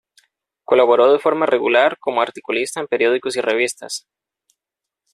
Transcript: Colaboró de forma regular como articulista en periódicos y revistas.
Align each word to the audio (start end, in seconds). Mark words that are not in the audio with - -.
Colaboró 0.63 1.13
de 1.13 1.19
forma 1.19 1.45
regular 1.45 1.99
como 1.99 2.23
articulista 2.23 2.79
en 2.79 2.87
periódicos 2.87 3.35
y 3.37 3.41
revistas. 3.41 4.07